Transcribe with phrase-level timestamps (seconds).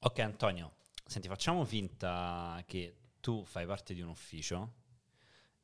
[0.00, 0.72] Ok Antonio,
[1.04, 4.74] senti, facciamo finta che tu fai parte di un ufficio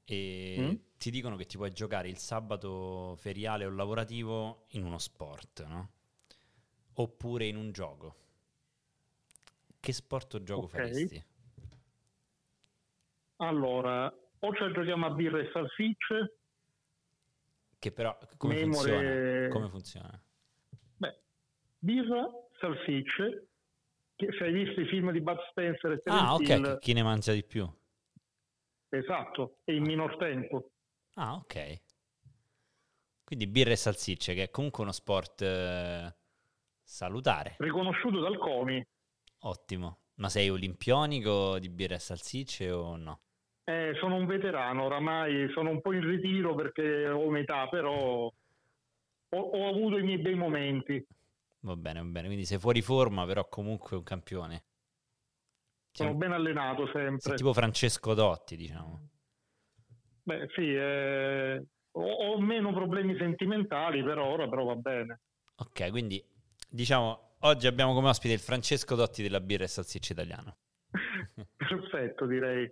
[0.05, 0.75] e Mm?
[0.99, 5.91] ti dicono che ti puoi giocare il sabato feriale o lavorativo in uno sport, no?
[6.95, 8.17] Oppure in un gioco.
[9.81, 10.71] Che sport o gioco Ok.
[10.73, 11.25] faresti?
[13.37, 16.39] Allora, o ci giochiamo a birra e salsicce,
[17.79, 19.23] Che però come Memore- funziona?
[19.49, 20.21] Come funziona?
[21.01, 21.15] beh,
[21.79, 22.29] birra,
[22.61, 23.49] salsicce,
[24.17, 27.03] se hai visto i film di Bud Spencer e Terence Ah, ok, Hill, chi- ne
[27.03, 27.69] mangia di più?
[28.91, 30.71] esatto, e in minor tempo.
[31.17, 31.81] Ah, ok.
[33.25, 36.15] Quindi birra e salsicce, che è comunque uno sport eh,
[36.83, 37.55] salutare.
[37.59, 38.87] Riconosciuto dal COMI,
[39.41, 39.99] Ottimo.
[40.17, 43.21] Ma sei olimpionico di birra e salsicce o no?
[43.67, 49.39] Eh, sono un veterano, oramai sono un po' in ritiro perché ho un'età, però ho,
[49.39, 51.05] ho avuto i miei bei momenti.
[51.65, 52.27] Va bene, va bene.
[52.27, 54.65] Quindi sei fuori forma, però comunque un campione.
[55.93, 57.37] Sei, Sono un- ben allenato sei sempre.
[57.37, 59.09] tipo Francesco Dotti, diciamo.
[60.25, 65.21] Beh, sì, eh, ho, ho meno problemi sentimentali per ora, però va bene.
[65.57, 66.23] Ok, quindi
[66.69, 70.57] diciamo, oggi abbiamo come ospite il Francesco Dotti della birra e salsicce italiano.
[71.57, 72.71] Perfetto, direi.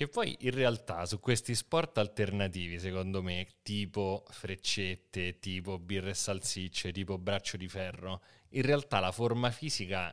[0.00, 6.14] Che poi in realtà su questi sport alternativi, secondo me, tipo freccette, tipo birre e
[6.14, 10.10] salsicce, tipo braccio di ferro, in realtà la forma fisica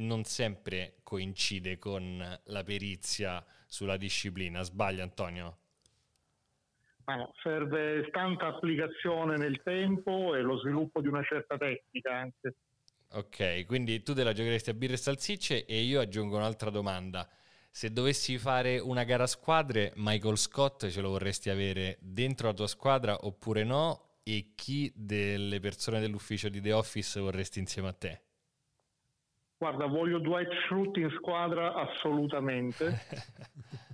[0.00, 4.60] non sempre coincide con la perizia sulla disciplina.
[4.60, 5.56] Sbaglia Antonio?
[7.06, 12.54] No, serve tanta applicazione nel tempo e lo sviluppo di una certa tecnica anche.
[13.12, 17.26] Ok, quindi tu te la giocheresti a birre e salsicce e io aggiungo un'altra domanda.
[17.76, 22.54] Se dovessi fare una gara a squadre, Michael Scott ce lo vorresti avere dentro la
[22.54, 24.20] tua squadra oppure no?
[24.24, 28.20] E chi delle persone dell'ufficio di The Office vorresti insieme a te?
[29.58, 32.98] Guarda, voglio Dwight Schrute in squadra assolutamente.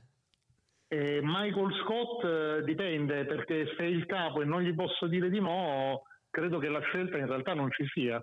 [0.93, 5.31] E Michael Scott eh, dipende perché se è il capo e non gli posso dire
[5.31, 8.23] di no, credo che la scelta in realtà non ci sia.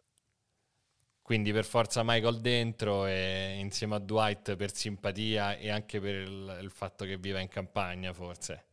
[1.29, 6.57] Quindi per forza Michael dentro e insieme a Dwight per simpatia e anche per il,
[6.63, 8.65] il fatto che viva in campagna, forse.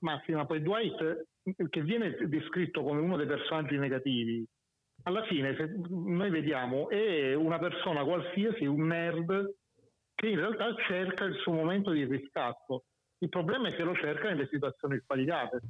[0.00, 4.46] Ma sì, ma poi Dwight, eh, che viene descritto come uno dei personaggi negativi,
[5.04, 9.54] alla fine se noi vediamo è una persona qualsiasi, un nerd,
[10.14, 12.84] che in realtà cerca il suo momento di riscatto.
[13.20, 15.60] Il problema è che lo cerca nelle situazioni sbagliate.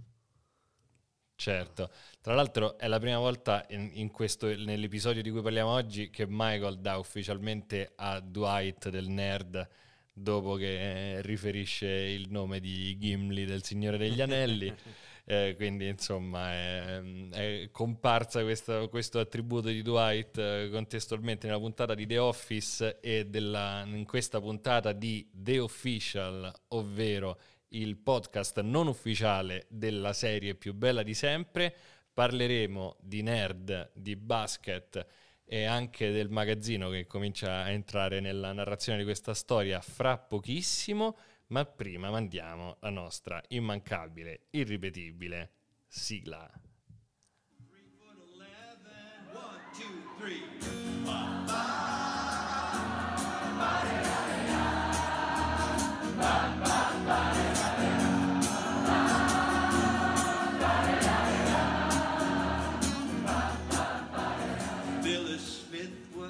[1.37, 1.91] Certo,
[2.21, 6.27] tra l'altro è la prima volta in, in questo, nell'episodio di cui parliamo oggi che
[6.28, 9.69] Michael dà ufficialmente a Dwight del nerd
[10.12, 14.72] dopo che eh, riferisce il nome di Gimli del Signore degli Anelli.
[15.27, 21.95] Eh, quindi insomma è, è comparsa questa- questo attributo di Dwight eh, contestualmente nella puntata
[21.95, 27.39] di The Office e della- in questa puntata di The Official, ovvero
[27.75, 31.75] il podcast non ufficiale della serie più bella di sempre.
[32.12, 35.07] Parleremo di nerd, di basket
[35.45, 41.17] e anche del magazzino che comincia a entrare nella narrazione di questa storia fra pochissimo,
[41.49, 45.51] ma prima mandiamo la nostra immancabile, irripetibile
[45.89, 46.51] sigla.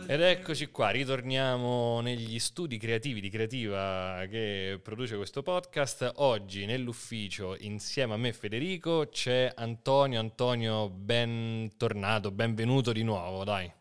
[0.07, 6.13] Ed eccoci qua, ritorniamo negli studi creativi di Creativa che produce questo podcast.
[6.17, 10.21] Oggi nell'ufficio insieme a me Federico c'è Antonio.
[10.21, 13.73] Antonio, bentornato, benvenuto di nuovo, dai.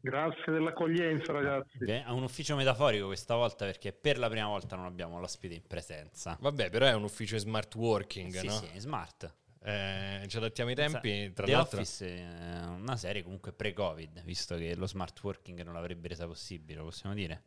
[0.00, 1.78] Grazie dell'accoglienza, ragazzi.
[1.78, 5.54] Beh, È un ufficio metaforico questa volta perché per la prima volta non abbiamo l'ospite
[5.54, 6.38] in presenza.
[6.40, 8.52] Vabbè, però è un ufficio smart working, Sì, no?
[8.52, 9.34] sì, è smart.
[9.68, 11.80] Eh, ci adattiamo ai tempi, tra The l'altro.
[11.80, 16.78] Office è una serie comunque pre-Covid, visto che lo smart working non l'avrebbe resa possibile,
[16.78, 17.42] lo possiamo dire?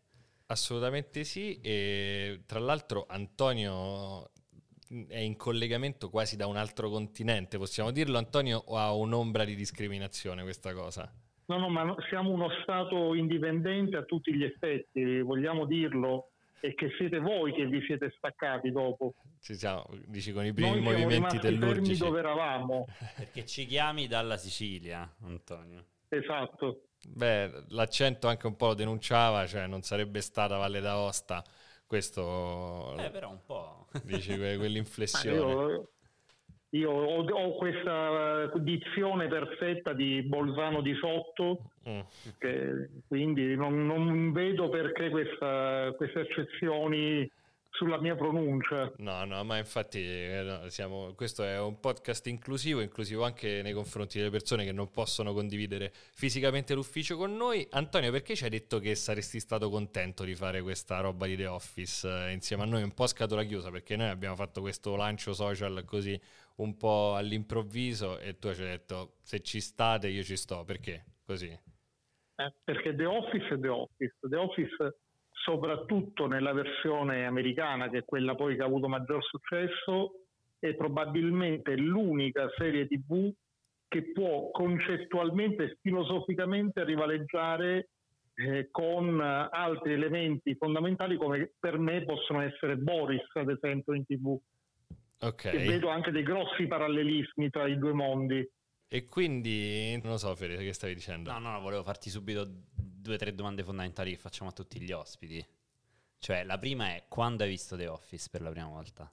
[0.48, 4.32] Assolutamente sì, e tra l'altro Antonio
[5.08, 9.56] è in collegamento quasi da un altro continente, possiamo dirlo Antonio o ha un'ombra di
[9.56, 11.10] discriminazione questa cosa?
[11.46, 16.90] No, no, ma siamo uno Stato indipendente a tutti gli effetti, vogliamo dirlo, e che
[16.98, 19.14] siete voi che vi siete staccati dopo.
[19.40, 22.00] Ci siamo, dici con i primi Noi movimenti tellurgici.
[22.04, 22.86] dove eravamo,
[23.16, 25.86] Perché ci chiami dalla Sicilia, Antonio.
[26.10, 26.84] esatto.
[27.08, 31.42] Beh, l'accento anche un po' lo denunciava, cioè non sarebbe stata Valle d'Aosta,
[31.88, 33.88] questo Eh, però un po'.
[34.04, 35.36] dici quell'inflessione.
[35.38, 35.90] io
[36.72, 42.00] Io ho, ho questa dizione perfetta di Bolzano di sotto, mm.
[42.38, 47.28] che, quindi non, non, vedo perché questa, queste eccezioni
[47.72, 48.92] sulla mia pronuncia.
[48.98, 54.20] No, no, ma infatti eh, siamo, questo è un podcast inclusivo, inclusivo anche nei confronti
[54.20, 57.66] delle persone che non possono condividere fisicamente l'ufficio con noi.
[57.72, 61.48] Antonio, perché ci hai detto che saresti stato contento di fare questa roba di The
[61.48, 63.72] Office eh, insieme a noi un po' a scatola chiusa?
[63.72, 66.20] Perché noi abbiamo fatto questo lancio social così
[66.60, 71.06] un po' all'improvviso e tu ci hai detto se ci state io ci sto, perché
[71.24, 71.48] così?
[71.48, 74.16] Eh, perché The Office è The Office.
[74.22, 75.00] The Office
[75.32, 80.26] soprattutto nella versione americana, che è quella poi che ha avuto maggior successo,
[80.60, 83.32] è probabilmente l'unica serie TV
[83.88, 87.90] che può concettualmente e filosoficamente rivaleggiare
[88.36, 94.38] eh, con altri elementi fondamentali come per me possono essere Boris, ad esempio, in TV.
[95.22, 95.54] Okay.
[95.54, 98.48] E vedo anche dei grossi parallelismi tra i due mondi.
[98.88, 101.32] E quindi, non lo so, Fede, che stavi dicendo?
[101.32, 104.80] No, no, no, volevo farti subito due o tre domande fondamentali che facciamo a tutti
[104.82, 105.46] gli ospiti.
[106.18, 109.12] Cioè, la prima è quando hai visto The Office per la prima volta?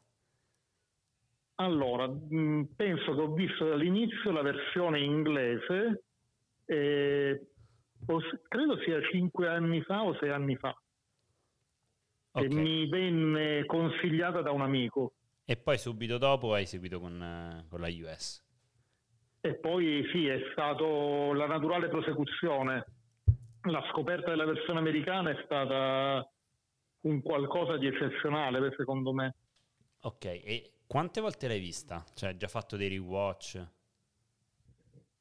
[1.56, 6.04] Allora, mm, penso che ho visto dall'inizio la versione inglese,
[6.66, 7.46] eh,
[8.48, 10.76] credo sia cinque anni fa o sei anni fa,
[12.32, 12.48] okay.
[12.48, 15.12] che mi venne consigliata da un amico.
[15.46, 18.44] E poi subito dopo hai seguito con, con la US?
[19.40, 22.84] E poi sì, è stato la naturale prosecuzione
[23.70, 26.28] la scoperta della versione americana è stata
[27.02, 29.34] un qualcosa di eccezionale secondo me.
[30.02, 32.04] Ok, e quante volte l'hai vista?
[32.14, 33.66] Cioè, hai già fatto dei rewatch?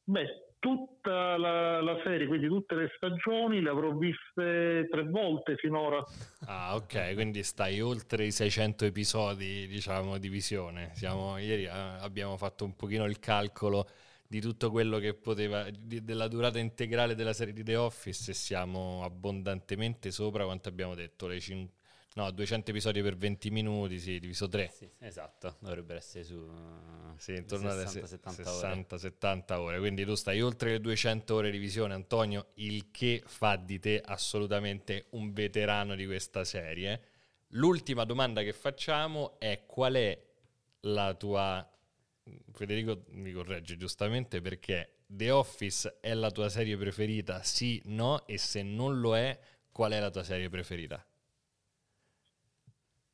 [0.03, 6.03] Beh, tutta la, la, serie, quindi tutte le stagioni, le avrò viste tre volte finora.
[6.47, 10.89] Ah, ok, quindi stai oltre i 600 episodi, diciamo, di visione.
[10.95, 13.87] Siamo, ieri eh, abbiamo fatto un pochino il calcolo
[14.27, 18.33] di tutto quello che poteva, di, della durata integrale della serie di The Office e
[18.33, 21.73] siamo abbondantemente sopra quanto abbiamo detto, le 5,
[22.15, 24.71] no, 200 episodi per 20 minuti, sì, diviso 3.
[24.73, 26.49] Sì, esatto, dovrebbero essere su
[27.17, 29.57] sì, intorno 60-70 ore.
[29.57, 29.79] ore.
[29.79, 34.01] Quindi tu stai oltre le 200 ore di visione, Antonio, il che fa di te
[34.03, 37.01] assolutamente un veterano di questa serie.
[37.49, 40.19] L'ultima domanda che facciamo è qual è
[40.81, 41.69] la tua
[42.53, 47.43] Federico mi corregge giustamente perché The Office è la tua serie preferita?
[47.43, 48.25] Sì, no?
[48.25, 49.37] E se non lo è,
[49.71, 51.05] qual è la tua serie preferita?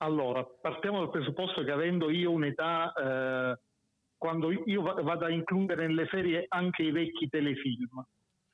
[0.02, 3.60] Allora, partiamo dal presupposto che avendo io un'età, eh,
[4.18, 8.04] quando io vado a includere nelle serie anche i vecchi telefilm,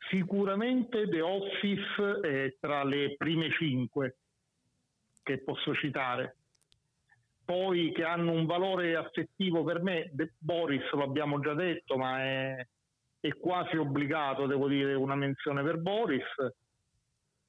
[0.09, 4.17] sicuramente The Office è tra le prime cinque
[5.23, 6.35] che posso citare
[7.47, 12.21] poi che hanno un valore affettivo per me, De Boris lo abbiamo già detto, ma
[12.21, 12.67] è,
[13.21, 16.25] è, quasi obbligato, devo dire, una menzione per Boris.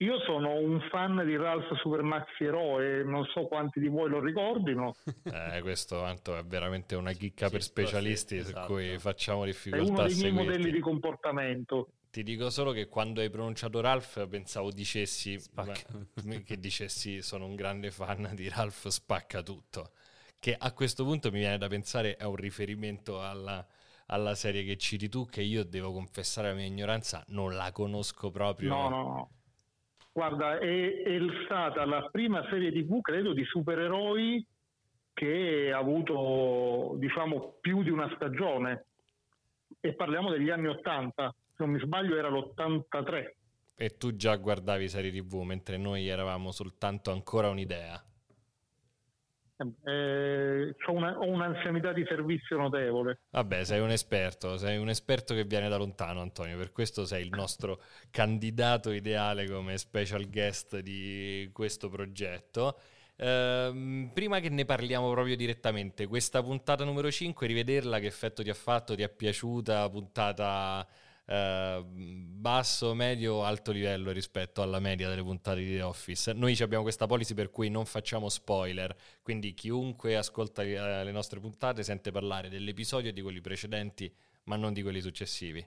[0.01, 4.95] Io sono un fan di Ralph Supermaxi Eroe, non so quanti di voi lo ricordino.
[5.29, 8.67] Eh, questo Anto è veramente una chicca sì, per specialisti sì, esatto.
[8.67, 9.85] su cui facciamo difficoltà.
[9.85, 11.89] È uno dei miei modelli di comportamento.
[12.11, 15.39] Ti dico solo che quando hai pronunciato Ralph pensavo dicessi
[16.45, 19.91] che dicessi sono un grande fan di Ralph spacca tutto,
[20.39, 23.65] che a questo punto mi viene da pensare è un riferimento alla,
[24.07, 28.31] alla serie che citi tu che io devo confessare la mia ignoranza, non la conosco
[28.31, 28.71] proprio.
[28.71, 29.31] No, no, no.
[30.13, 34.45] Guarda, è, è stata la prima serie tv, credo, di supereroi
[35.13, 38.85] che ha avuto, diciamo, più di una stagione.
[39.81, 43.31] E parliamo degli anni Ottanta se non mi sbaglio era l'83.
[43.75, 48.03] E tu già guardavi serie tv mentre noi eravamo soltanto ancora un'idea.
[49.85, 53.21] Eh, una, ho, un'anzianità di servizio notevole.
[53.31, 56.57] Vabbè, sei un esperto, sei un esperto che viene da lontano, Antonio.
[56.57, 62.79] Per questo sei il nostro candidato ideale come special guest di questo progetto.
[63.17, 68.51] Eh, prima che ne parliamo proprio direttamente, questa puntata numero 5, rivederla, che effetto ti
[68.51, 68.95] ha fatto?
[68.95, 69.89] Ti è piaciuta?
[69.91, 70.87] Puntata
[71.29, 76.33] eh, basso, medio, alto livello rispetto alla media delle puntate di The Office.
[76.33, 81.39] Noi abbiamo questa policy per cui non facciamo spoiler, quindi chiunque ascolta eh, le nostre
[81.39, 84.11] puntate sente parlare dell'episodio e di quelli precedenti,
[84.45, 85.65] ma non di quelli successivi.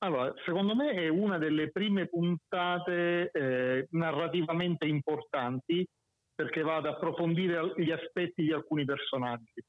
[0.00, 5.84] Allora, secondo me è una delle prime puntate eh, narrativamente importanti
[6.32, 9.60] perché va ad approfondire gli aspetti di alcuni personaggi.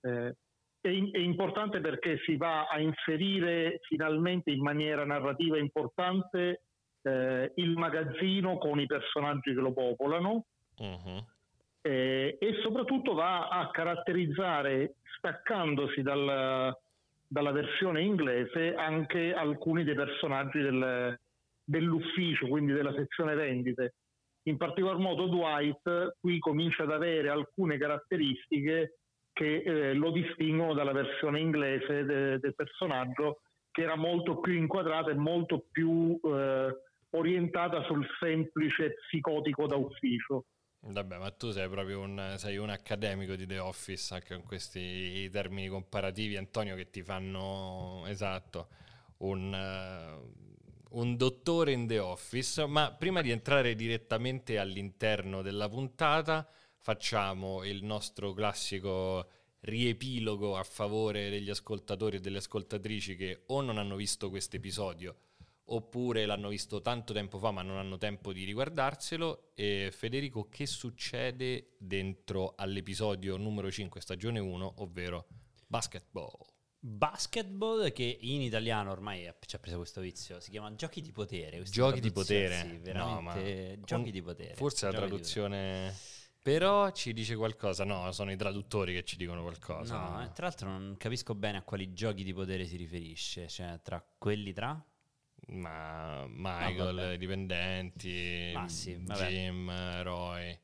[0.00, 0.34] Eh,
[0.82, 6.62] è, è, importante perché si va a inserire finalmente in maniera narrativa importante
[7.02, 10.44] eh, il magazzino con i personaggi che lo popolano.
[10.76, 11.24] Uh-huh.
[11.82, 16.76] eh, e soprattutto va a caratterizzare, staccandosi dal,
[17.28, 21.16] dalla versione inglese, anche alcuni dei personaggi del,
[21.62, 23.94] dell'ufficio, quindi della sezione vendite.
[24.44, 28.96] In particolar modo Dwight qui comincia ad avere alcune caratteristiche
[29.32, 35.10] che eh, lo distinguono dalla versione inglese de- del personaggio che era molto più inquadrata
[35.10, 36.76] e molto più eh,
[37.10, 40.44] orientata sul semplice psicotico da ufficio.
[40.84, 45.30] Vabbè, ma tu sei proprio un, sei un accademico di The Office, anche con questi
[45.30, 48.68] termini comparativi, Antonio, che ti fanno, esatto,
[49.18, 52.66] un, uh, un dottore in The Office.
[52.66, 56.48] Ma prima di entrare direttamente all'interno della puntata,
[56.82, 59.28] facciamo il nostro classico
[59.60, 65.16] riepilogo a favore degli ascoltatori e delle ascoltatrici che o non hanno visto questo episodio
[65.66, 69.52] oppure l'hanno visto tanto tempo fa ma non hanno tempo di riguardarselo.
[69.54, 75.28] E Federico, che succede dentro all'episodio numero 5, stagione 1, ovvero
[75.66, 76.36] basketball?
[76.84, 81.62] Basketball che in italiano ormai ci ha preso questo vizio, si chiama giochi di potere.
[81.62, 82.60] Giochi di potere?
[82.60, 84.54] Sì, veramente no, giochi un, di potere.
[84.56, 85.94] Forse la traduzione...
[86.42, 89.96] Però ci dice qualcosa, no, sono i traduttori che ci dicono qualcosa.
[89.96, 90.22] No, no.
[90.24, 94.04] Eh, tra l'altro non capisco bene a quali giochi di potere si riferisce, cioè tra
[94.18, 94.84] quelli tra
[95.46, 100.58] ma Michael, no, dipendenti, Ma sì, Jim, Roy.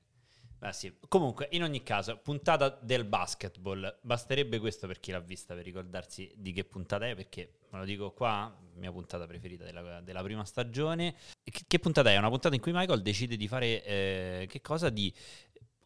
[0.59, 0.93] Beh, sì.
[1.07, 3.99] Comunque, in ogni caso, puntata del basketball.
[4.03, 7.85] Basterebbe questo per chi l'ha vista per ricordarsi di che puntata è, perché me lo
[7.85, 11.15] dico qua, mia puntata preferita della, della prima stagione.
[11.45, 12.17] Che, che, puntata è?
[12.17, 14.91] Una puntata in cui Michael decide di fare eh, che cosa?
[14.91, 15.13] Di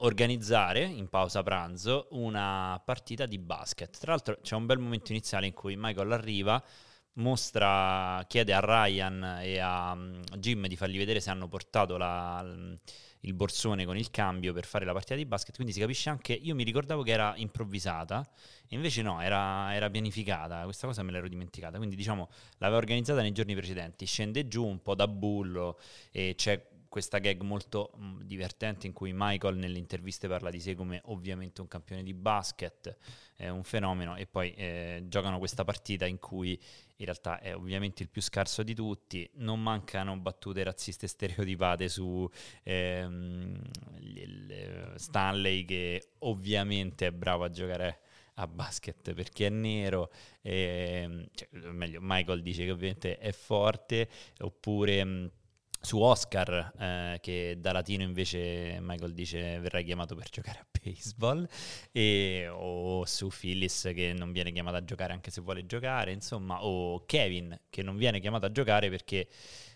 [0.03, 3.99] organizzare in pausa pranzo una partita di basket.
[3.99, 6.63] Tra l'altro c'è un bel momento iniziale in cui Michael arriva
[7.15, 12.43] mostra, chiede a Ryan e a mm, Jim di fargli vedere se hanno portato la,
[13.21, 16.33] il borsone con il cambio per fare la partita di basket, quindi si capisce anche,
[16.33, 18.27] io mi ricordavo che era improvvisata,
[18.69, 22.29] invece no, era, era pianificata, questa cosa me l'ero dimenticata, quindi diciamo
[22.59, 25.79] l'aveva organizzata nei giorni precedenti, scende giù un po' da bullo
[26.11, 30.75] e c'è questa gag molto mm, divertente in cui Michael nelle interviste parla di sé
[30.75, 32.95] come ovviamente un campione di basket,
[33.35, 36.51] è un fenomeno e poi eh, giocano questa partita in cui
[36.97, 42.29] in realtà è ovviamente il più scarso di tutti, non mancano battute razziste stereotipate su
[42.63, 43.59] ehm,
[44.97, 48.01] Stanley che ovviamente è bravo a giocare
[48.35, 50.11] a basket perché è nero,
[50.43, 55.27] e, cioè, meglio Michael dice che ovviamente è forte, oppure mm,
[55.83, 61.47] su Oscar, eh, che da latino invece Michael dice verrà chiamato per giocare a baseball,
[61.91, 66.65] e, o su Phyllis che non viene chiamato a giocare anche se vuole giocare, insomma,
[66.65, 69.29] o Kevin che non viene chiamato a giocare perché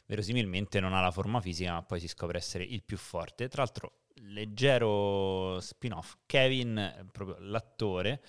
[0.06, 3.48] verosimilmente non ha la forma fisica, ma poi si scopre essere il più forte.
[3.48, 3.92] Tra l'altro,
[4.28, 8.22] leggero spin-off, Kevin, proprio l'attore,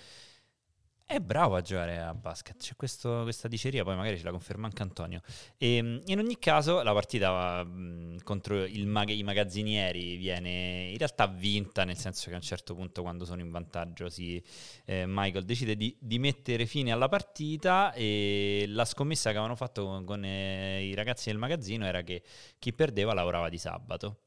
[1.10, 4.66] è bravo a giocare a basket, c'è questo, questa diceria, poi magari ce la conferma
[4.66, 5.22] anche Antonio.
[5.56, 11.26] E, ehm, in ogni caso la partita mh, contro mag- i magazzinieri viene in realtà
[11.26, 14.42] vinta, nel senso che a un certo punto quando sono in vantaggio si,
[14.84, 19.86] eh, Michael decide di, di, mettere fine alla partita e la scommessa che avevano fatto
[19.86, 22.22] con, con eh, i ragazzi del magazzino era che
[22.58, 24.24] chi perdeva lavorava di sabato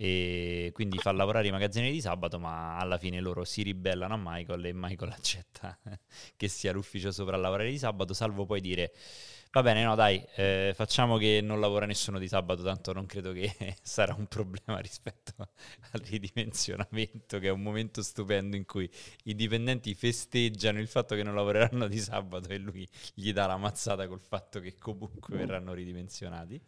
[0.00, 4.20] e quindi fa lavorare i magazzini di sabato, ma alla fine loro si ribellano a
[4.22, 5.76] Michael e Michael accetta
[6.36, 8.92] che sia l'ufficio sopra a lavorare di sabato, salvo poi dire
[9.50, 13.32] va bene, no dai, eh, facciamo che non lavora nessuno di sabato, tanto non credo
[13.32, 13.52] che
[13.82, 15.34] sarà un problema rispetto
[15.90, 18.88] al ridimensionamento, che è un momento stupendo in cui
[19.24, 23.56] i dipendenti festeggiano il fatto che non lavoreranno di sabato e lui gli dà la
[23.56, 26.60] mazzata col fatto che comunque verranno ridimensionati.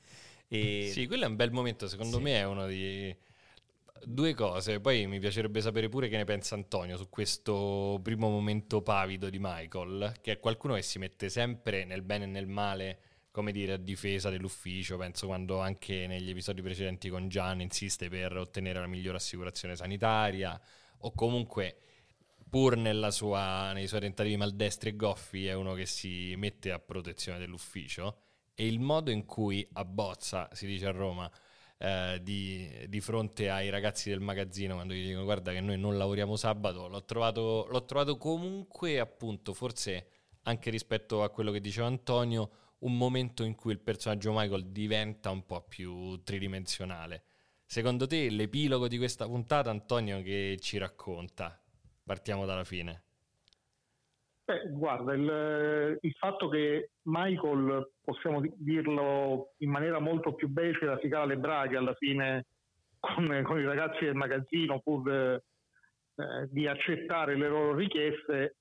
[0.52, 0.90] E...
[0.90, 2.23] Sì, quello è un bel momento, secondo sì.
[2.23, 3.16] me è uno di...
[4.02, 8.80] Due cose, poi mi piacerebbe sapere pure che ne pensa Antonio su questo primo momento
[8.80, 12.99] pavido di Michael, che è qualcuno che si mette sempre nel bene e nel male,
[13.30, 18.37] come dire, a difesa dell'ufficio, penso quando anche negli episodi precedenti con Gian insiste per
[18.38, 20.59] ottenere la migliore assicurazione sanitaria,
[21.00, 21.76] o comunque
[22.49, 22.76] pur
[23.11, 28.30] sua, nei suoi tentativi maldestri e goffi è uno che si mette a protezione dell'ufficio
[28.61, 31.31] e il modo in cui abbozza, si dice a Roma,
[31.79, 35.97] eh, di, di, fronte ai ragazzi del magazzino quando gli dicono guarda che noi non
[35.97, 40.09] lavoriamo sabato, l'ho trovato, l'ho trovato comunque appunto forse
[40.43, 42.50] anche rispetto a quello che diceva Antonio,
[42.81, 47.23] un momento in cui il personaggio Michael diventa un po' più tridimensionale.
[47.64, 51.59] Secondo te l'epilogo di questa puntata, Antonio, che ci racconta?
[52.05, 53.05] Partiamo dalla fine.
[54.50, 61.09] Beh, guarda, il, il, fatto che Michael, possiamo dirlo in maniera molto più becera, si
[61.09, 62.47] cala le braghe alla fine
[62.99, 65.40] con, con i ragazzi del magazzino pur eh,
[66.50, 68.57] di accettare le loro richieste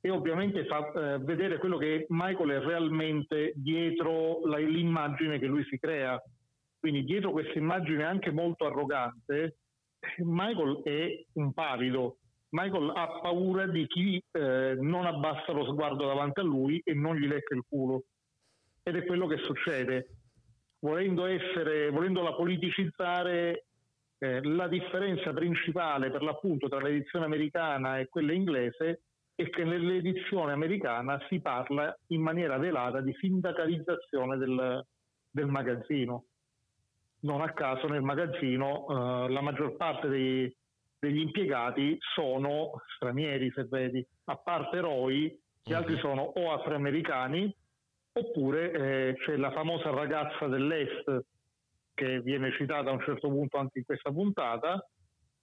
[0.00, 5.64] e ovviamente fa eh, vedere quello che Michael è realmente dietro la, l'immagine che lui
[5.64, 6.16] si crea.
[6.78, 9.56] Quindi dietro questa immagine anche molto arrogante,
[10.18, 12.18] Michael è un pavido,
[12.54, 17.16] Michael ha paura di chi eh, non abbassa lo sguardo davanti a lui e non
[17.16, 18.04] gli lecca il culo.
[18.80, 20.06] Ed è quello che succede.
[20.78, 23.64] Volendo, essere, volendola politicizzare,
[24.18, 29.00] eh, la differenza principale per l'appunto tra l'edizione americana e quella inglese
[29.34, 34.86] è che nell'edizione americana si parla in maniera velata di sindacalizzazione del,
[35.28, 36.24] del magazzino.
[37.22, 40.54] Non a caso nel magazzino eh, la maggior parte dei,
[41.04, 45.26] degli impiegati sono stranieri, se vedi, a parte Roy,
[45.62, 45.78] gli mm-hmm.
[45.78, 47.54] altri sono o afroamericani
[48.16, 51.24] oppure eh, c'è la famosa ragazza dell'Est
[51.92, 54.84] che viene citata a un certo punto anche in questa puntata,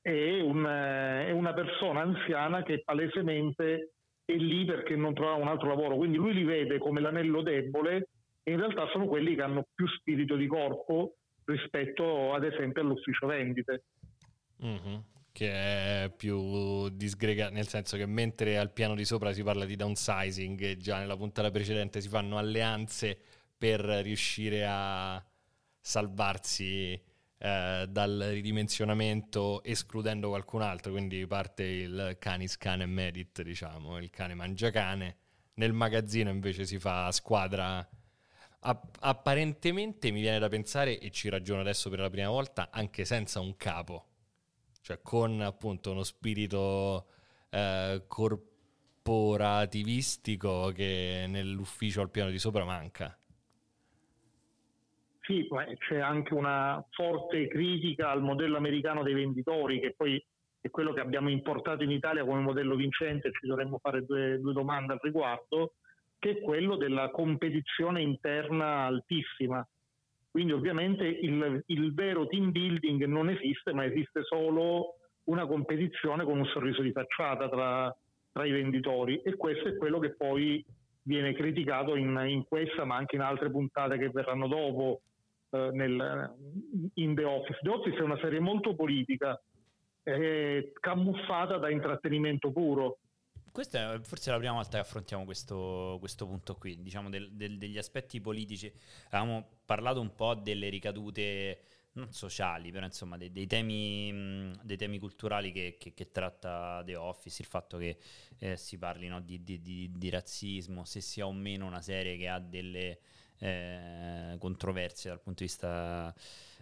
[0.02, 3.92] è, un, eh, è una persona anziana che palesemente
[4.26, 8.10] è lì perché non trova un altro lavoro, quindi lui li vede come l'anello debole
[8.44, 11.16] e in realtà sono quelli che hanno più spirito di corpo
[11.46, 13.84] rispetto ad esempio all'ufficio vendite.
[14.64, 15.00] Mm-hmm.
[15.34, 19.76] Che è più disgregato, nel senso che mentre al piano di sopra si parla di
[19.78, 23.18] downsizing già nella puntata precedente si fanno alleanze
[23.58, 25.24] per riuscire a
[25.80, 26.92] salvarsi
[27.38, 34.34] eh, dal ridimensionamento escludendo qualcun altro, quindi parte il canis cane medit, diciamo, il cane
[34.36, 35.16] mangiacane.
[35.56, 37.88] Nel magazzino invece si fa squadra
[38.64, 43.06] App- apparentemente mi viene da pensare, e ci ragiono adesso per la prima volta, anche
[43.06, 44.06] senza un capo,
[44.82, 47.06] cioè con appunto uno spirito
[47.50, 53.16] eh, corporativistico che nell'ufficio al piano di sopra manca.
[55.22, 55.48] Sì,
[55.78, 60.22] c'è anche una forte critica al modello americano dei venditori, che poi
[60.60, 64.54] è quello che abbiamo importato in Italia come modello vincente, ci dovremmo fare due, due
[64.54, 65.76] domande al riguardo,
[66.20, 69.66] che è quello della competizione interna altissima.
[70.32, 76.38] Quindi ovviamente il, il vero team building non esiste, ma esiste solo una competizione con
[76.40, 77.96] un sorriso di facciata tra,
[78.32, 80.64] tra i venditori e questo è quello che poi
[81.04, 85.02] viene criticato in, in, questa ma anche in altre puntate che verranno dopo
[85.50, 86.34] eh, nel,
[86.96, 87.60] in The Office.
[87.62, 89.40] The Office è una serie molto politica,
[90.04, 93.00] eh, camuffata da intrattenimento puro.
[93.52, 97.58] Questa è forse la prima volta che affrontiamo questo, questo punto qui, diciamo del, del,
[97.58, 98.72] degli aspetti politici.
[99.10, 101.62] Avevamo parlato un po' delle ricadute
[101.94, 106.96] non sociali, però insomma dei, dei, temi, dei temi, culturali che, che, che, tratta The
[106.96, 107.98] Office, il fatto che
[108.40, 112.16] eh, si parli no, di, di, di, di, razzismo, se sia o meno una serie
[112.16, 113.00] che ha delle
[113.40, 116.16] eh, controversie dal punto di vista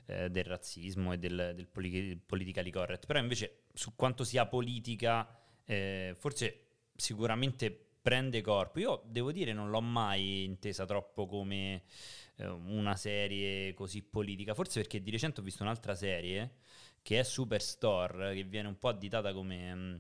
[0.08, 5.28] eh, del razzismo e del, del poli- politically correct, però invece su quanto sia politica
[5.66, 6.69] eh, forse
[7.00, 8.80] sicuramente prende corpo.
[8.80, 11.84] Io devo dire non l'ho mai intesa troppo come
[12.38, 16.56] eh, una serie così politica, forse perché di recente ho visto un'altra serie
[17.02, 19.96] che è Superstore, che viene un po' additata come mm,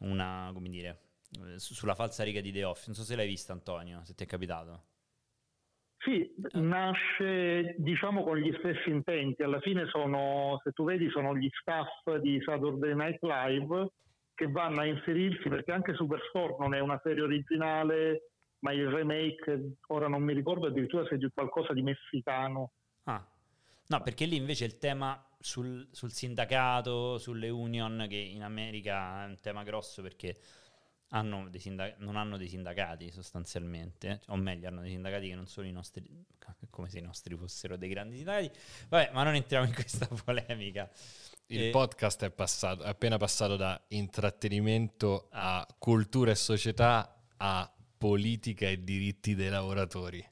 [0.00, 1.00] una, come dire,
[1.44, 2.86] eh, sulla falsa riga di The Office.
[2.86, 4.84] Non so se l'hai vista Antonio, se ti è capitato.
[5.98, 11.48] Sì, nasce diciamo con gli stessi intenti, alla fine sono, se tu vedi, sono gli
[11.60, 13.90] staff di Saturday Night Live
[14.36, 19.78] che vanno a inserirsi, perché anche Superstore non è una serie originale, ma il remake,
[19.88, 22.72] ora non mi ricordo addirittura se è di qualcosa di messicano.
[23.04, 23.26] Ah.
[23.88, 29.26] No, perché lì invece il tema sul, sul sindacato, sulle union, che in America è
[29.26, 30.36] un tema grosso perché
[31.10, 35.66] hanno sindac- non hanno dei sindacati sostanzialmente, o meglio, hanno dei sindacati che non sono
[35.66, 36.04] i nostri,
[36.70, 38.50] come se i nostri fossero dei grandi sindacati.
[38.88, 40.90] Vabbè, ma non entriamo in questa polemica.
[41.46, 41.70] Il e...
[41.70, 48.82] podcast è, passato, è appena passato da intrattenimento a cultura e società a politica e
[48.82, 50.24] diritti dei lavoratori.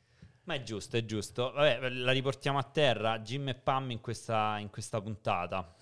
[0.44, 1.52] Ma è giusto, è giusto.
[1.52, 3.18] Vabbè, la riportiamo a terra.
[3.20, 5.74] Jim e Pam in questa, in questa puntata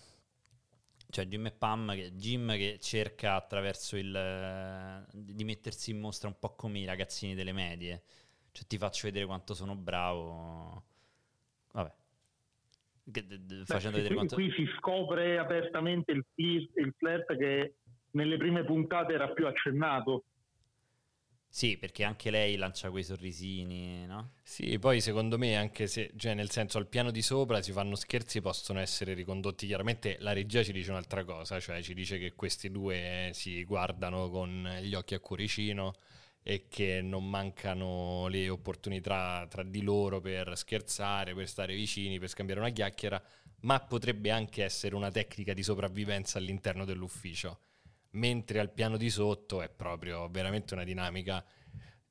[1.13, 4.17] cioè Jim e Pam, che, Jim che cerca attraverso il...
[4.17, 8.03] Eh, di mettersi in mostra un po' come i ragazzini delle medie.
[8.51, 10.85] Cioè ti faccio vedere quanto sono bravo.
[11.73, 11.93] Vabbè.
[13.67, 14.37] Facendo Beh, vedere quanto...
[14.37, 17.75] Qui si scopre apertamente il il flirt che
[18.13, 20.25] nelle prime puntate era più accennato.
[21.55, 24.31] Sì, perché anche lei lancia quei sorrisini, no?
[24.43, 27.95] Sì, poi secondo me anche se, cioè nel senso al piano di sopra si fanno
[27.95, 32.33] scherzi possono essere ricondotti chiaramente, la regia ci dice un'altra cosa, cioè ci dice che
[32.33, 35.93] questi due si guardano con gli occhi a cuoricino
[36.43, 42.31] e che non mancano le opportunità tra di loro per scherzare, per stare vicini, per
[42.31, 43.23] scambiare una chiacchiera,
[43.61, 47.59] ma potrebbe anche essere una tecnica di sopravvivenza all'interno dell'ufficio
[48.13, 51.45] mentre al piano di sotto è proprio veramente una dinamica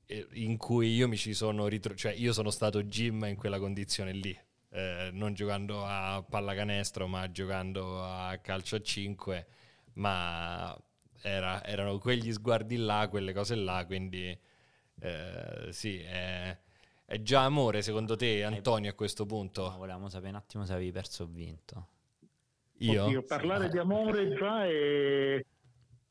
[0.06, 3.60] eh, in cui io mi ci sono ritrovato, cioè io sono stato Jim in quella
[3.60, 4.38] condizione lì,
[4.70, 9.48] eh, non giocando a pallacanestro ma giocando a calcio a 5,
[9.94, 10.78] ma
[11.22, 14.38] era, erano quegli sguardi là, quelle cose là, quindi
[15.00, 16.58] eh, sì, è,
[17.06, 19.70] è, già amore secondo te Antonio a questo punto?
[19.70, 21.88] No, volevamo sapere un attimo se avevi perso o vinto.
[22.78, 23.06] Io?
[23.06, 23.72] Oddio, parlare sì.
[23.72, 25.46] di amore già è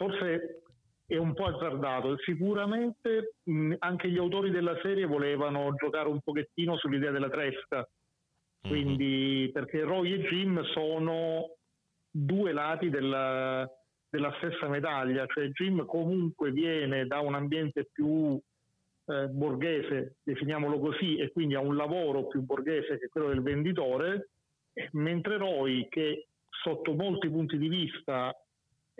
[0.00, 0.62] forse
[1.06, 2.16] è un po' azzardato.
[2.24, 7.86] Sicuramente mh, anche gli autori della serie volevano giocare un pochettino sull'idea della tresca.
[8.62, 9.52] Quindi, mm-hmm.
[9.52, 11.56] perché Roy e Jim sono
[12.10, 13.68] due lati della,
[14.08, 18.38] della, stessa medaglia, cioè Jim comunque viene da un ambiente più
[19.06, 24.30] eh, borghese, definiamolo così, e quindi ha un lavoro più borghese che quello del venditore,
[24.92, 28.34] mentre Roy, che sotto molti punti di vista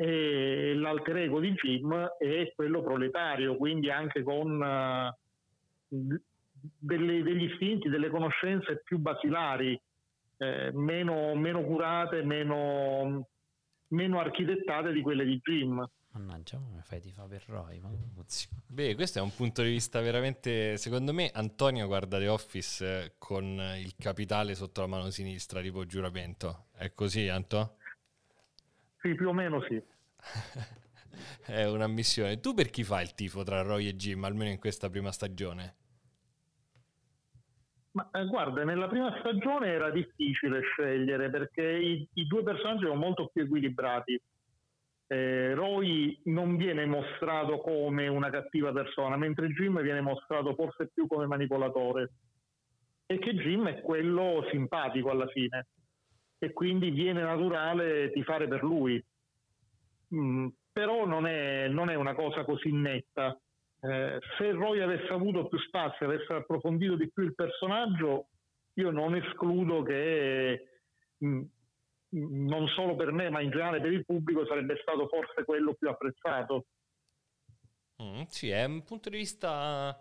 [0.01, 6.19] e l'alter ego di Jim è quello proletario, quindi anche con uh,
[6.79, 9.79] delle, degli istinti, delle conoscenze più basilari,
[10.39, 13.29] eh, meno, meno, curate, meno,
[13.89, 15.87] meno, architettate di quelle di Jim.
[16.13, 17.79] Mannaggia, come fai di fa per Roy?
[17.81, 17.91] Ma
[18.69, 20.79] Beh, questo è un punto di vista veramente.
[20.79, 23.45] Secondo me, Antonio guarda The Office eh, con
[23.77, 26.69] il capitale sotto la mano sinistra, tipo giuramento.
[26.75, 27.77] È così, Anto?
[29.01, 29.81] Sì, più o meno sì.
[31.47, 32.41] È una missione.
[32.41, 35.75] Tu per chi fai il tifo tra Roy e Jim, almeno in questa prima stagione?
[37.93, 43.01] Ma eh, guarda, nella prima stagione era difficile scegliere perché i, i due personaggi erano
[43.01, 44.21] molto più equilibrati.
[45.09, 51.09] Eh, Roy non viene mostrato come una cattiva persona, mentre Jim viene mostrato forse più
[51.09, 52.13] come manipolatore.
[53.07, 55.67] E che Jim è quello simpatico alla fine.
[56.43, 59.03] E quindi viene naturale tifare per lui.
[60.15, 63.39] Mm, però non è, non è, una cosa così netta.
[63.83, 68.29] Eh, se Roy avesse avuto più spazio, avesse approfondito di più il personaggio,
[68.75, 70.65] io non escludo che
[71.25, 71.43] mm,
[72.11, 75.89] non solo per me, ma in generale per il pubblico sarebbe stato forse quello più
[75.89, 76.65] apprezzato.
[78.03, 79.95] Mm, sì, è un punto di vista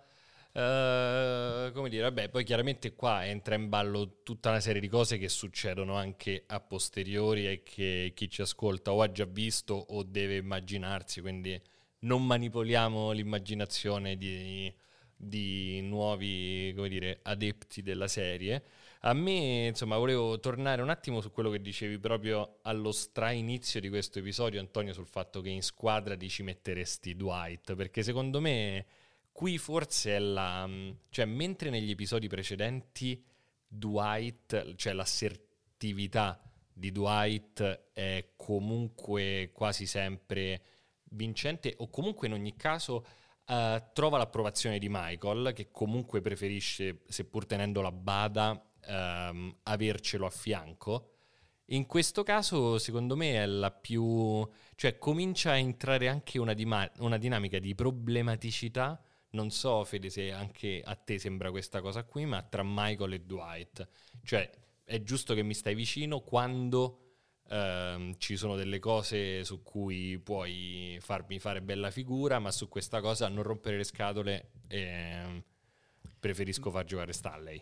[0.60, 5.17] Uh, come dire, vabbè, poi chiaramente qua entra in ballo tutta una serie di cose
[5.17, 10.04] che succedono anche a posteriori e che chi ci ascolta o ha già visto o
[10.04, 11.58] deve immaginarsi, quindi
[12.00, 14.69] non manipoliamo l'immaginazione di,
[15.15, 18.62] di nuovi, dire, adepti della serie.
[19.04, 23.80] A me, insomma, volevo tornare un attimo su quello che dicevi proprio allo stra inizio
[23.80, 28.41] di questo episodio, Antonio, sul fatto che in squadra ti ci metteresti Dwight, perché secondo
[28.41, 28.86] me
[29.39, 30.67] Qui forse è la...
[30.67, 33.23] Mm, cioè mentre negli episodi precedenti
[33.65, 36.41] Dwight, cioè l'assertività
[36.73, 40.62] di Dwight è comunque quasi sempre
[41.12, 43.06] vincente o comunque in ogni caso
[43.45, 50.32] uh, trova l'approvazione di Michael che comunque preferisce, seppur tenendo la bada, um, avercelo a
[50.32, 51.12] fianco.
[51.67, 54.45] In questo caso, secondo me, è la più...
[54.75, 60.32] cioè comincia a entrare anche una, dima- una dinamica di problematicità non so, Fede, se
[60.32, 63.89] anche a te sembra questa cosa qui, ma tra Michael e Dwight.
[64.24, 64.50] Cioè,
[64.84, 67.10] è giusto che mi stai vicino quando
[67.48, 73.02] ehm, ci sono delle cose su cui puoi farmi fare bella figura, ma su questa
[73.02, 75.44] cosa non rompere le scatole eh,
[76.20, 77.62] preferisco far giocare Stanley.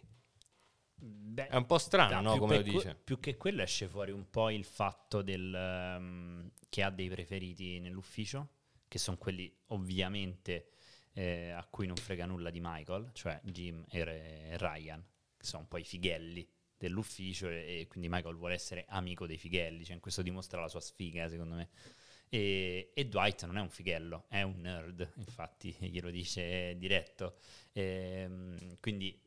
[0.99, 2.37] Beh, è un po' strano, no?
[2.37, 2.81] Come lo dice.
[2.81, 5.53] Que- più che quello esce fuori un po' il fatto del,
[5.99, 8.47] um, che ha dei preferiti nell'ufficio,
[8.87, 10.69] che sono quelli ovviamente
[11.17, 15.03] eh, a cui non frega nulla di Michael, cioè Jim e, Ryan,
[15.35, 19.39] che sono un po' i fighelli dell'ufficio e, e, quindi Michael vuole essere amico dei
[19.39, 21.69] fighelli, cioè questo dimostra la sua sfiga secondo me.
[22.29, 27.37] E, e, Dwight non è un fighello, è un nerd, infatti glielo dice diretto.
[27.73, 29.19] E, ehm, quindi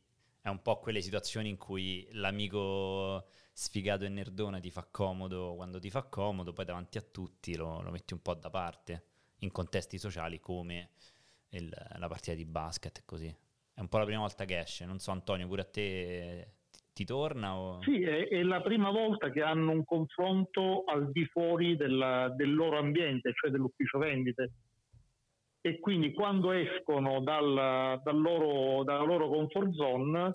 [0.43, 5.81] è un po' quelle situazioni in cui l'amico sfigato e nerdona ti fa comodo quando
[5.81, 9.07] ti fa comodo, poi davanti a tutti lo, lo metti un po' da parte
[9.39, 10.91] in contesti sociali come
[11.51, 13.35] il, la partita di basket così.
[13.73, 16.53] È un po' la prima volta che esce, non so Antonio, pure a te
[16.93, 17.57] ti torna?
[17.57, 17.81] O...
[17.83, 22.55] Sì, è, è, la prima volta che hanno un confronto al di fuori della, del
[22.55, 24.53] loro ambiente, cioè dell'ufficio vendite.
[25.63, 30.35] E quindi quando escono dal, dal loro, dalla loro comfort zone,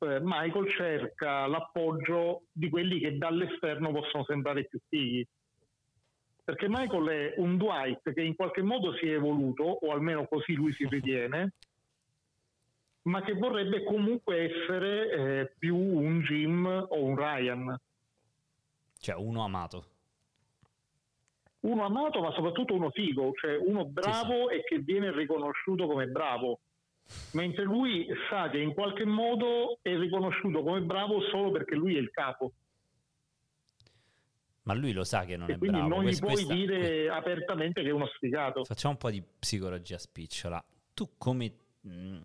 [0.00, 5.26] eh, Michael cerca l'appoggio di quelli che dall'esterno possono sembrare più fighi
[6.48, 10.54] perché Michael è un Dwight che in qualche modo si è evoluto, o almeno così
[10.54, 11.52] lui si ritiene,
[13.04, 17.78] ma che vorrebbe comunque essere eh, più un Jim o un Ryan.
[18.98, 19.84] Cioè uno amato.
[21.60, 24.60] uno amato ma soprattutto uno figo, cioè uno bravo sì, sì.
[24.60, 26.60] e che viene riconosciuto come bravo,
[27.32, 31.98] mentre lui sa che in qualche modo è riconosciuto come bravo solo perché lui è
[31.98, 32.52] il capo.
[34.68, 35.94] Ma lui lo sa che non e è quindi bravo.
[35.94, 36.52] non gli puoi questa...
[36.52, 38.64] dire apertamente che è uno sfigato.
[38.64, 40.62] Facciamo un po' di psicologia spicciola.
[40.92, 41.54] Tu come...
[41.80, 42.18] Mh, mm,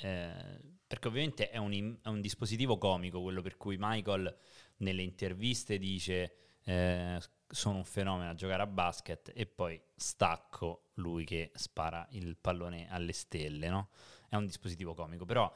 [0.00, 4.36] eh, perché ovviamente è un, è un dispositivo comico quello per cui Michael
[4.78, 11.24] nelle interviste dice eh, sono un fenomeno a giocare a basket e poi stacco lui
[11.24, 13.88] che spara il pallone alle stelle, no?
[14.28, 15.50] È un dispositivo comico, però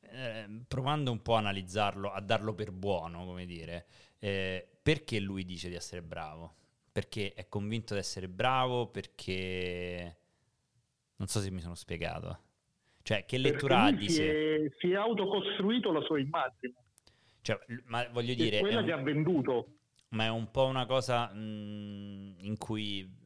[0.00, 3.86] eh, provando un po' a analizzarlo, a darlo per buono, come dire,
[4.24, 6.54] eh, perché lui dice di essere bravo?
[6.92, 8.86] Perché è convinto di essere bravo?
[8.86, 10.16] Perché...
[11.16, 12.38] Non so se mi sono spiegato.
[13.02, 14.72] Cioè, che lettura ha di sé?
[14.78, 16.74] Si è, autocostruito la sua immagine.
[17.40, 18.58] Cioè, ma voglio dire...
[18.58, 18.86] È quella è un...
[18.86, 19.66] che ha venduto
[20.12, 23.20] ma è un po' una cosa mh, mm, in cui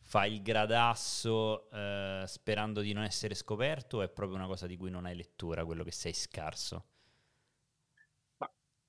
[0.00, 4.76] fa il gradasso eh, sperando di non essere scoperto o è proprio una cosa di
[4.76, 6.86] cui non hai lettura, quello che sei scarso?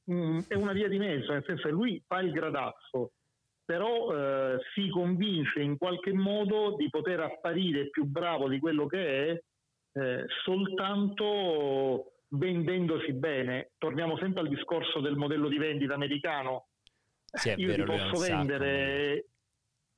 [0.05, 3.11] Mh, mm, è una via di mezzo, nel senso che lui fa il gradasso,
[3.63, 9.29] però eh, si convince in qualche modo di poter apparire più bravo di quello che
[9.29, 9.41] è
[9.99, 13.71] eh, soltanto vendendosi bene.
[13.77, 16.67] Torniamo sempre al discorso del modello di vendita americano
[17.35, 19.25] sì, io vero, ti posso, vendere,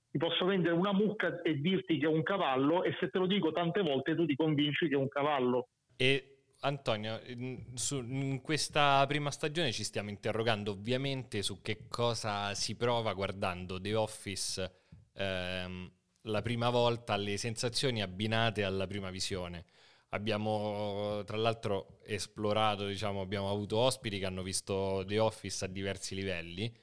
[0.09, 3.27] ti posso vendere una mucca e dirti che è un cavallo e se te lo
[3.27, 5.69] dico tante volte tu ti convinci che è un cavallo.
[5.95, 12.53] E Antonio, in, su, in questa prima stagione ci stiamo interrogando ovviamente su che cosa
[12.55, 14.71] si prova guardando The Office
[15.13, 15.91] ehm,
[16.21, 19.65] la prima volta, le sensazioni abbinate alla prima visione.
[20.09, 26.15] Abbiamo tra l'altro esplorato, diciamo, abbiamo avuto ospiti che hanno visto The Office a diversi
[26.15, 26.73] livelli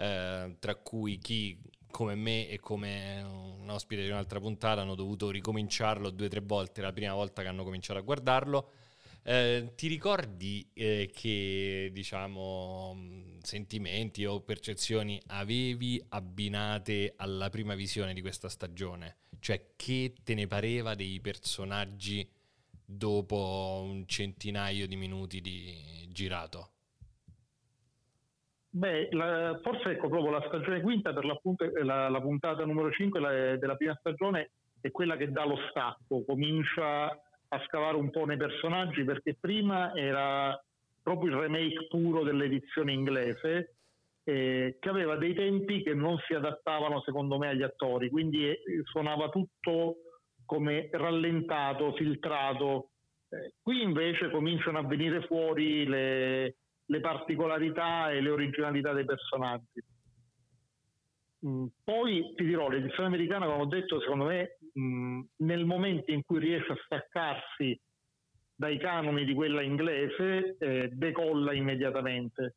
[0.00, 5.30] eh, tra cui chi come me e come un ospite di un'altra puntata hanno dovuto
[5.30, 8.70] ricominciarlo due o tre volte la prima volta che hanno cominciato a guardarlo.
[9.22, 12.96] Eh, ti ricordi eh, che diciamo
[13.40, 19.16] sentimenti o percezioni avevi abbinate alla prima visione di questa stagione?
[19.38, 22.26] Cioè che te ne pareva dei personaggi
[22.84, 26.70] dopo un centinaio di minuti di girato?
[28.72, 33.20] Beh, la, forse ecco proprio la stagione quinta, per l'appunto la, la puntata numero 5
[33.20, 37.20] la, della prima stagione è quella che dà lo stacco, comincia
[37.52, 40.58] a scavare un po' nei personaggi perché prima era
[41.02, 43.74] proprio il remake puro dell'edizione inglese
[44.24, 48.60] eh, che aveva dei tempi che non si adattavano secondo me agli attori, quindi eh,
[48.84, 49.96] suonava tutto
[50.44, 52.90] come rallentato, filtrato.
[53.28, 59.82] Eh, qui invece cominciano a venire fuori le, le particolarità e le originalità dei personaggi.
[61.46, 66.38] Mm, poi ti dirò, l'edizione americana, come ho detto, secondo me nel momento in cui
[66.38, 67.78] riesce a staccarsi
[68.54, 72.56] dai canoni di quella inglese, eh, decolla immediatamente.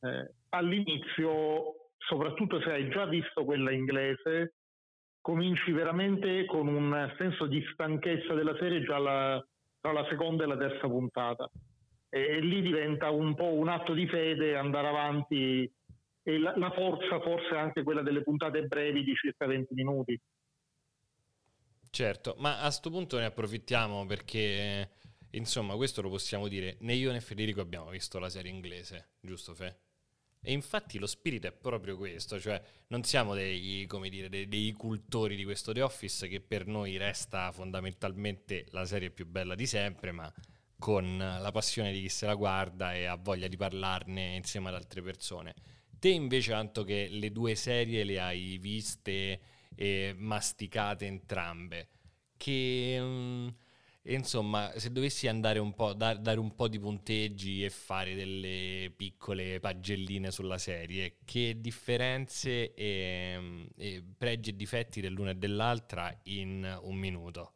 [0.00, 4.54] Eh, all'inizio, soprattutto se hai già visto quella inglese,
[5.20, 9.44] cominci veramente con un senso di stanchezza della serie già la,
[9.80, 11.48] tra la seconda e la terza puntata
[12.12, 15.72] e lì diventa un po' un atto di fede andare avanti
[16.22, 20.20] e la, la forza forse anche quella delle puntate brevi di circa 20 minuti.
[21.90, 24.90] Certo, ma a questo punto ne approfittiamo perché,
[25.30, 29.54] insomma, questo lo possiamo dire, né io né Federico abbiamo visto la serie inglese, giusto
[29.54, 29.76] Fe?
[30.42, 35.36] E infatti lo spirito è proprio questo, cioè non siamo dei, dire, dei, dei, cultori
[35.36, 40.12] di questo The Office che per noi resta fondamentalmente la serie più bella di sempre,
[40.12, 40.32] ma
[40.78, 44.76] con la passione di chi se la guarda e ha voglia di parlarne insieme ad
[44.76, 45.54] altre persone.
[45.98, 49.40] Te invece, tanto che le due serie le hai viste
[49.74, 51.88] e masticate entrambe,
[52.36, 53.48] che mm,
[54.04, 58.92] insomma, se dovessi andare un po', dar, dare un po' di punteggi e fare delle
[58.96, 66.14] piccole pagelline sulla serie, che differenze e, mm, e pregi e difetti dell'una e dell'altra
[66.24, 67.54] in un minuto?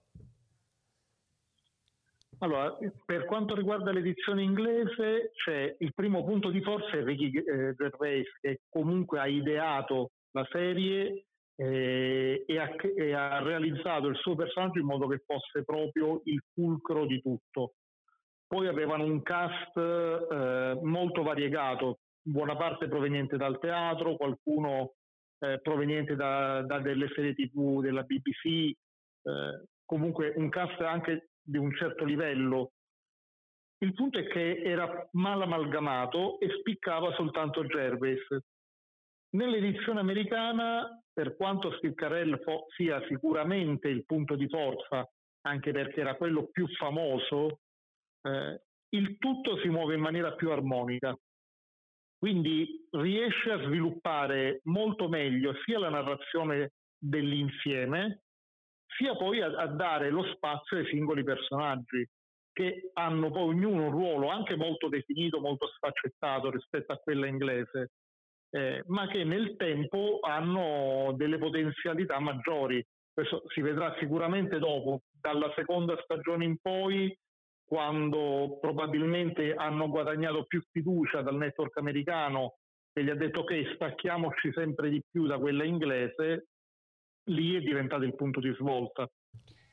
[2.39, 7.75] Allora, per quanto riguarda l'edizione inglese, c'è il primo punto di forza è Ricky eh,
[7.75, 14.35] Gervais, che comunque ha ideato la serie eh, e, ha, e, ha, realizzato il suo
[14.35, 17.75] personaggio in modo che fosse proprio il fulcro di tutto.
[18.47, 24.95] Poi avevano un cast eh, molto variegato, buona parte proveniente dal teatro, qualcuno
[25.39, 31.59] eh, proveniente da, da, delle serie tv della BBC, eh, comunque un cast anche di
[31.59, 32.73] un certo livello.
[33.79, 38.25] Il punto è che era mal amalgamato e spiccava soltanto Gervais.
[39.35, 45.09] Nell'edizione americana, per quanto Steve Carell fo- sia sicuramente il punto di forza,
[45.43, 47.59] anche perché era quello più famoso,
[48.23, 51.17] eh, il tutto si muove in maniera più armonica.
[52.17, 58.23] Quindi riesce a sviluppare molto meglio sia la narrazione dell'insieme,
[58.97, 62.09] sia poi a, a dare lo spazio ai singoli personaggi
[62.53, 67.91] che hanno poi ognuno un ruolo anche molto definito, molto sfaccettato rispetto a quella inglese,
[68.55, 72.85] eh, ma che nel tempo hanno delle potenzialità maggiori.
[73.13, 77.17] Questo si vedrà sicuramente dopo, dalla seconda stagione in poi,
[77.67, 82.59] quando probabilmente hanno guadagnato più fiducia dal network americano
[82.93, 86.47] che gli ha detto ok stacchiamoci sempre di più da quella inglese,
[87.31, 89.09] lì è diventato il punto di svolta.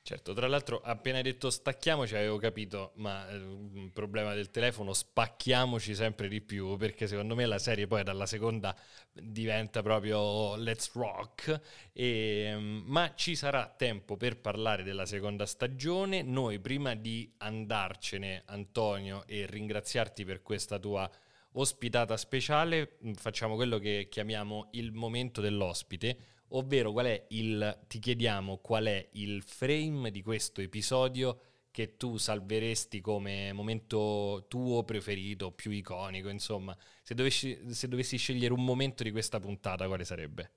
[0.03, 4.93] Certo, tra l'altro appena hai detto stacchiamoci avevo capito, ma eh, un problema del telefono,
[4.93, 8.75] spacchiamoci sempre di più, perché secondo me la serie poi dalla seconda
[9.13, 11.59] diventa proprio let's rock,
[11.93, 16.23] e, mm, ma ci sarà tempo per parlare della seconda stagione.
[16.23, 21.07] Noi prima di andarcene, Antonio, e ringraziarti per questa tua
[21.53, 26.17] ospitata speciale, mm, facciamo quello che chiamiamo il momento dell'ospite
[26.51, 31.39] ovvero qual è il, ti chiediamo qual è il frame di questo episodio
[31.71, 38.53] che tu salveresti come momento tuo preferito, più iconico, insomma, se dovessi, se dovessi scegliere
[38.53, 40.51] un momento di questa puntata, quale sarebbe?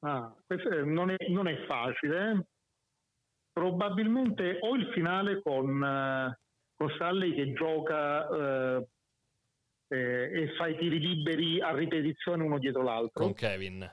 [0.00, 2.30] Ah, questo non è, non è facile.
[2.30, 2.46] Eh.
[3.52, 6.32] Probabilmente o il finale con, uh,
[6.76, 8.88] con Sally che gioca uh,
[9.88, 13.24] eh, e fa i tiri liberi a ripetizione uno dietro l'altro.
[13.24, 13.88] Con Kevin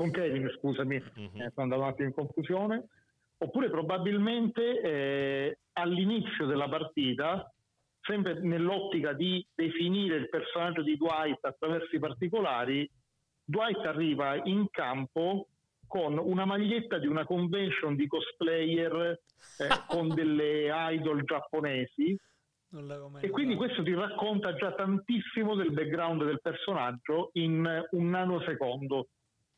[0.00, 1.40] con Kevin, scusami, mm-hmm.
[1.42, 2.88] eh, sono andato un attimo in confusione,
[3.36, 7.52] oppure probabilmente eh, all'inizio della partita,
[8.00, 12.90] sempre nell'ottica di definire il personaggio di Dwight attraverso i particolari,
[13.44, 15.48] Dwight arriva in campo
[15.86, 19.20] con una maglietta di una convention di cosplayer
[19.58, 22.18] eh, con delle idol giapponesi.
[23.20, 29.08] E quindi questo ti racconta già tantissimo del background del personaggio in un nanosecondo.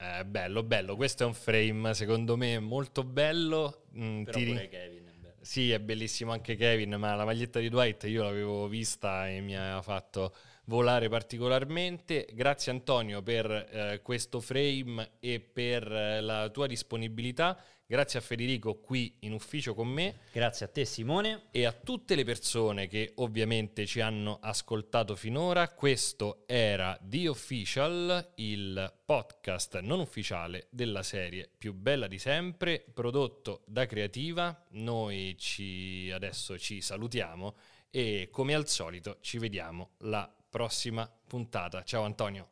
[0.03, 0.97] Eh, bello, bello.
[0.97, 3.85] Questo è un frame, secondo me, molto bello.
[3.97, 4.45] Mm, Però ti...
[4.45, 5.35] Kevin è bello.
[5.41, 9.57] Sì, è bellissimo anche Kevin, ma la maglietta di Dwight io l'avevo vista e mi
[9.57, 10.35] ha fatto
[10.65, 12.27] volare particolarmente.
[12.33, 17.57] Grazie Antonio per eh, questo frame e per eh, la tua disponibilità.
[17.93, 20.21] Grazie a Federico qui in ufficio con me.
[20.33, 21.49] Grazie a te Simone.
[21.51, 25.69] E a tutte le persone che ovviamente ci hanno ascoltato finora.
[25.69, 33.61] Questo era The Official, il podcast non ufficiale della serie più bella di sempre, prodotto
[33.67, 34.65] da Creativa.
[34.71, 37.57] Noi ci, adesso ci salutiamo
[37.91, 41.83] e come al solito ci vediamo la prossima puntata.
[41.83, 42.49] Ciao Antonio.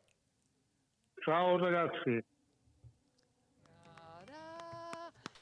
[1.15, 2.30] Ciao ragazzi.